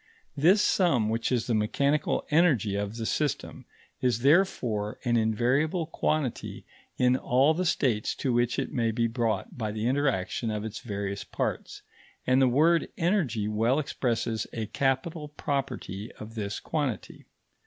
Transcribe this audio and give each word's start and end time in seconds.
This 0.35 0.63
sum, 0.63 1.09
which 1.09 1.31
is 1.31 1.45
the 1.45 1.53
mechanical 1.53 2.25
energy 2.31 2.75
of 2.75 2.95
the 2.95 3.05
system, 3.05 3.65
is 4.01 4.21
therefore 4.21 4.97
an 5.03 5.15
invariable 5.15 5.85
quantity 5.85 6.65
in 6.97 7.15
all 7.15 7.53
the 7.53 7.65
states 7.67 8.15
to 8.15 8.33
which 8.33 8.57
it 8.57 8.71
may 8.73 8.89
be 8.89 9.05
brought 9.05 9.59
by 9.59 9.71
the 9.71 9.85
interaction 9.85 10.49
of 10.49 10.65
its 10.65 10.79
various 10.79 11.23
parts, 11.23 11.83
and 12.25 12.41
the 12.41 12.47
word 12.47 12.87
energy 12.97 13.47
well 13.47 13.77
expresses 13.77 14.47
a 14.53 14.65
capital 14.65 15.27
property 15.27 16.11
of 16.13 16.33
this 16.33 16.59
quantity. 16.59 17.27